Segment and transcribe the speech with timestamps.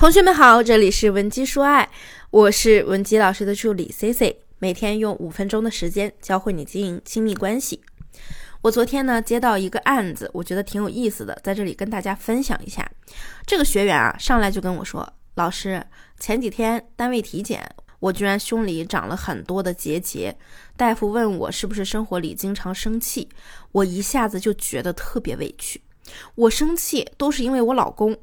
[0.00, 1.86] 同学们好，这里是文姬说爱，
[2.30, 7.82] 我是文姬老师的助理 C C，每天用五分钟的时间教会你经营亲密关系。
[8.62, 12.90] 我昨天呢接到一个案子，我觉得挺有意思的，在这里跟大家分享一下。
[13.44, 15.84] 这个学员啊上来就跟我说，老师，
[16.18, 17.62] 前几天单位体检，
[17.98, 20.34] 我居然胸里长了很多的结节，
[20.78, 23.28] 大夫问我是不是生活里经常生气，
[23.72, 25.82] 我一下子就觉得特别委屈。
[26.36, 28.16] 我生气都是因为我老公。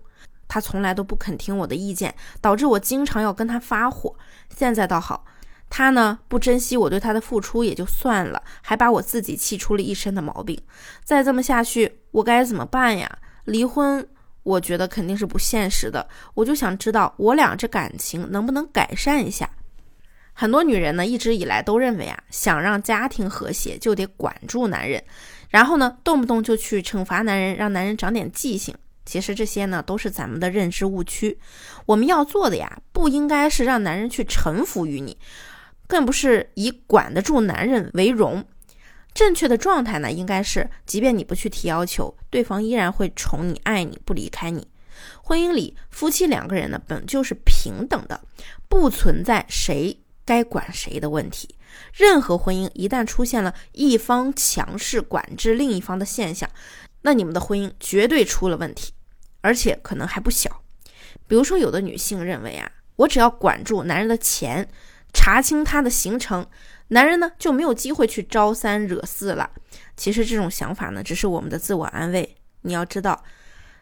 [0.47, 4.15] 他从来都不肯听我的意见，导致我经常要跟他发火。
[4.55, 5.25] 现在倒好，
[5.69, 10.59] 他呢不珍惜我对他的付出也就算了，还把我自己气出了一身的毛病。
[11.03, 13.19] 再这么下去，我该怎么办呀？
[13.45, 14.07] 离婚，
[14.43, 16.07] 我觉得肯定是不现实的。
[16.33, 19.49] 我就想知道，我俩这感情能不能改善一下？
[20.33, 25.03] 很多女人呢，一直以来都认为啊，想让家庭和谐就得管住男人，
[25.49, 28.75] 然后呢，动不动就去惩罚男人，让男人长点记性。
[29.07, 31.39] 其实这些呢都是咱们的认知误区。
[31.85, 35.17] 我们要做的呀，不应该是让男人去臣服于你，
[35.87, 38.45] 更不是以管得住男人为荣。
[39.13, 44.67] 正确的状态呢，应该是，即便你不去提要求，对方依然会宠你、爱你，不离开你。
[45.23, 48.21] 婚姻里，夫妻两个人呢本就是平等的，
[48.67, 51.55] 不存在谁该管谁的问题。
[51.93, 56.49] 任何婚姻一旦出现了一方强势管制另一方的现象，
[57.01, 58.93] 那你们的婚姻绝对出了问题。
[59.47, 60.61] 而且可能还不小，
[61.25, 64.67] 比如说有的女性认为啊，我只要管住男人的钱，
[65.13, 66.45] 查清他的行程，
[66.89, 69.49] 男人呢就没有机会去招三惹四了。
[69.95, 72.35] 其实这种想法呢，只是我们的自我安慰。
[72.63, 73.23] 你要知道，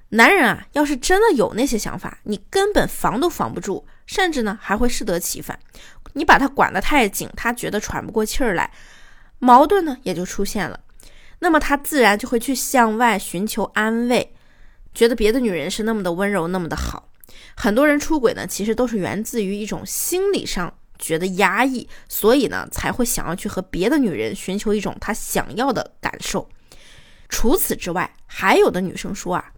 [0.10, 5.58] 男人啊，要是真的有那些想法，你根本防都防不住，甚至呢还会适得其反。
[6.14, 8.72] 你把他管得太紧，他觉得喘不过气儿来，
[9.40, 10.80] 矛盾呢也就出现了。
[11.40, 14.35] 那么他自然就会去向外寻求安慰。
[14.96, 17.10] 觉得别的女人是那么的温柔，那么的好。
[17.56, 26.50] 很多人出轨呢，其实都是源自于一种心理上觉得压抑，所以呢才会想要去和别的女人寻求一种他想要的感受。
[27.28, 29.52] 除此之外，还有的女生说啊，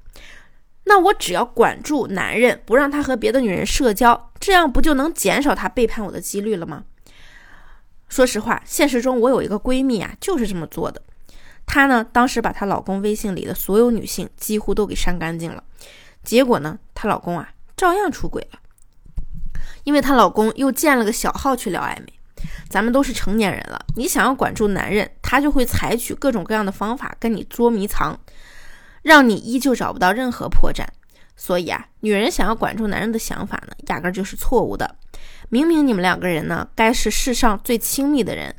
[0.85, 6.85] 那我只要管住男人，不让他和别的女人社交，这样不就能减少他背叛我的几率了吗？
[8.07, 11.01] 说实话，现实中我有一个闺蜜啊，就是这么做的。
[11.67, 15.63] 她呢，当时把她老公微信里的所有女性几乎都给删干净了，
[16.23, 18.59] 结果呢，她老公啊照样出轨了，
[19.83, 22.13] 因为她老公又建了个小号去聊暧昧。
[22.69, 28.19] 咱们都是成年人了，你想要管住男人，他就会采取各种各样的方法跟你捉迷藏，
[29.01, 30.85] 让你依旧找不到任何破绽。
[31.35, 34.95] 所以啊，女人想要管住男人的想法呢，压根就是错误的。
[35.49, 38.53] 明明你们两个人呢，该是世上最亲密的人。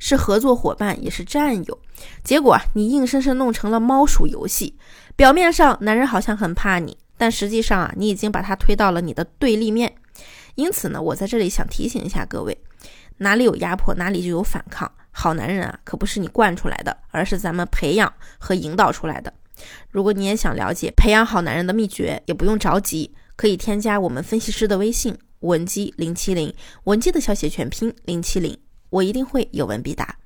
[0.00, 1.78] 是合作伙伴，也是战友，
[2.24, 4.76] 结果你硬生生弄成了猫鼠游戏。
[5.14, 9.94] 表面上男人好像很怕你，但实际上啊，你已经把他推到了你的对立面。
[10.56, 12.58] 因此呢，我在这里想提醒一下各位：
[13.18, 14.90] 哪里有压迫，哪里就有反抗。
[15.12, 19.32] 好男人啊，可不是你惯出来的，而是咱们培养和引导出来的。
[19.90, 28.56] 如果你也想了解培养好男人的秘诀，也不用着急，可以添加我们分析师的微信文姬零七零，文姬的小写全拼零七零。
[28.90, 30.16] 我一定会有问必答。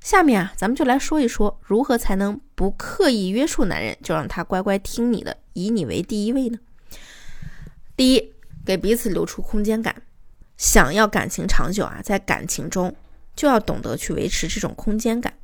[0.00, 6.58] 下面啊，咱们就来说一说如何才能不刻意约束男人，就让他乖乖听你的，以你为第一位呢？
[7.96, 8.32] 第一，
[8.64, 10.02] 给彼此留出空间感。
[10.56, 12.94] 想要感情长久啊，在感情中
[13.34, 15.34] 就要懂得去维持这种空间感。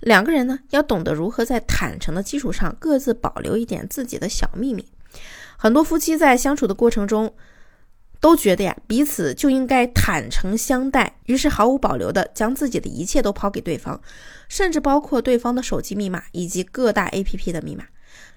[0.00, 4.84] 两个人呢，要懂得如何在坦诚的基础上各自保留一点自己的小秘密。
[5.56, 7.32] 很多夫妻在相处的过程中。
[8.20, 13.98] 都觉得呀，彼此就应该坦诚相待，于是毫无保留的将自己的一切都抛给对方，
[14.46, 17.86] 甚至包括对方的手机密码以及各大 APP 的密码，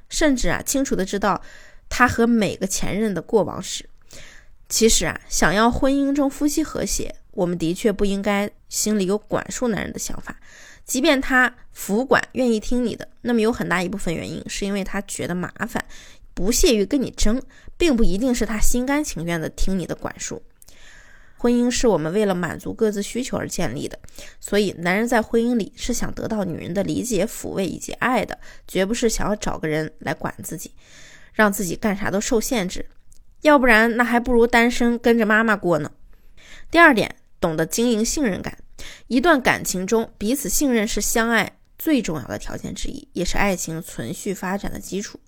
[0.08, 1.42] 甚至啊，清楚的知道
[1.90, 3.90] 他和每个前任的过往史。
[4.70, 10.40] 其实啊，想要婚姻中夫妻和谐，我们的确不应该心里有管束男人的想法，
[10.86, 15.84] 即便他服管愿意听你的，那么有很大一部分原因是因为他觉得麻烦。
[16.34, 17.42] 不屑于跟你争，
[17.78, 20.44] 并不一定是他心甘情愿的听你的管束。
[21.38, 24.00] 婚姻是我们为了满足各自需求而建立的，
[24.40, 30.72] 所以男人在婚姻里是想得到女人的理解、抚慰以及爱的，绝不是想要找个人来管自己，
[31.34, 32.86] 让自己干啥都受限制。
[33.42, 35.92] 要不然，那还不如单身跟着妈妈过呢。
[36.72, 38.58] 第二点，懂得经营信任感。
[39.08, 45.20] 一段感情中，彼此信任是相爱最重要的条件之一，也是爱情存续发展的基础。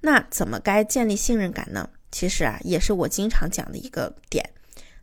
[0.00, 1.88] 那怎么该建立信任感呢？
[2.10, 4.48] 其实啊，也是我经常讲的一个点，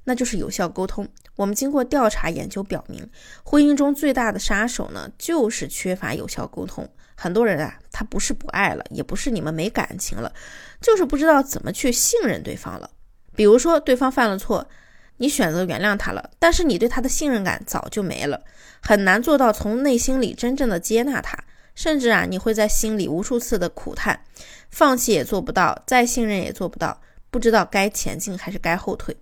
[0.05, 1.07] 那就是有效沟通。
[1.35, 3.09] 我们经过调查研究表明，
[3.43, 6.89] 婚姻中最大的杀手呢，就是缺乏有效沟通。
[7.15, 10.33] 很多人啊，他不是不爱了，也不是你们没感情了，
[10.81, 12.89] 就是不知道怎么去信任对方了。
[13.35, 14.67] 比如说，对方犯了错，
[15.17, 18.41] 你选择原谅他了，但是你对他的信任感早就没了，
[18.81, 21.37] 很难做到从内心里真正的接纳他，
[21.75, 24.21] 甚至啊，你会在心里无数次的苦叹，
[24.71, 29.15] 放弃也做不到，再信任也做不到，不知道该前进还是该后退。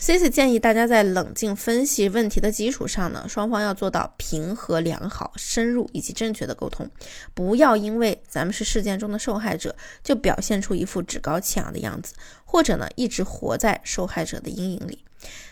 [0.00, 6.88] Cici 建议大家在冷静分析问题的基础上呢，双方要做到平和、良好、深入以及正确的沟通，
[7.34, 12.14] 不要因为咱们是事件中的受害者，就表现出一副趾高气扬的样子，
[12.44, 15.04] 或者呢一直活在受害者的阴影里，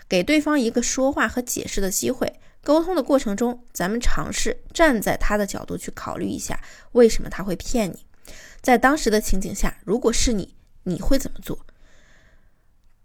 [0.08, 2.32] 给对方一个说话和解释的机会。
[2.66, 6.60] 沟通的过程中，咱们尝试站在他的角度去考虑一下，
[6.90, 8.04] 为什么他会骗你？
[8.60, 11.64] 在当时的情景下，如果是你，你会怎么做？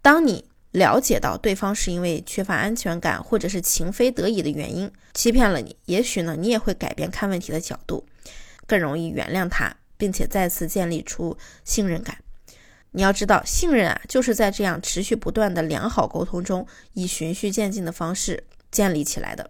[0.02, 0.50] 当你。
[0.72, 8.06] 了解到对方是因为缺乏安全感，或者是情非得已的原因欺骗了你，也许呢，你也会改变看问题的角度，
[8.66, 12.16] 更容易原谅他，并且再次建立出信任感。
[12.92, 19.48] 你要知道，信任啊，就是在这样持续不断的良好沟通中，以循序渐进的方式建立起来的。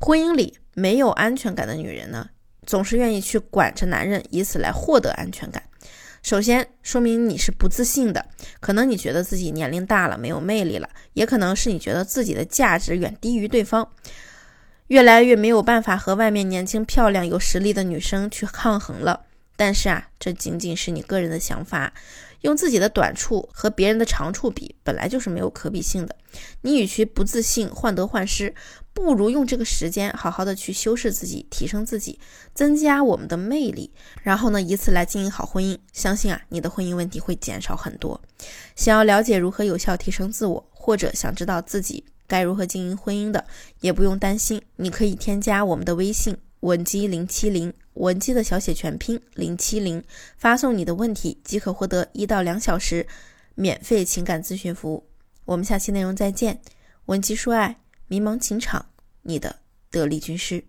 [0.00, 2.28] 婚姻里没有安全感的女人呢，
[2.66, 5.62] 总是愿意去管着男人，以此来获得安全感。
[6.22, 8.26] 首先说明你是不自信的，
[8.58, 13.88] 可能你觉得自己年龄大了，没有魅力了，也可能是你觉得自己的价值远低于对方，
[14.88, 19.25] 越来越没有办法和外面年轻漂亮有实力的女生去抗衡了。
[19.56, 21.92] 但是啊，这仅仅是你个人的想法。
[22.42, 26.14] 用自己的短处和别人的长处比，本来就是没有可比性的。
[26.60, 28.54] 你与其不自信、患得患失，
[28.92, 32.20] 不如用这个时间好好的去修饰自己、提升自己、
[32.54, 33.90] 增加我们的魅力，
[34.22, 35.76] 然后呢，以此来经营好婚姻。
[35.92, 38.20] 相信啊，你的婚姻问题会减少很多。
[38.76, 43.44] 想要了解如何有效提升自我，或者想知道自己该如何经营婚姻的，
[43.80, 46.36] 也不用担心，你可以添加我们的微信。
[46.60, 50.02] 文姬零七零，文姬的小写全拼零七零，
[50.36, 53.06] 发送你的问题即可获得一到两小时
[53.54, 55.06] 免费情感咨询服务。
[55.44, 56.60] 我们下期内容再见。
[57.06, 57.78] 文姬说爱，
[58.08, 58.86] 迷茫情场，
[59.22, 59.60] 你的
[59.90, 60.64] 得力军师。